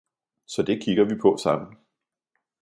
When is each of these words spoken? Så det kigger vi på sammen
Så 0.47 0.61
det 0.63 0.81
kigger 0.81 1.03
vi 1.05 1.15
på 1.21 1.37
sammen 1.37 1.77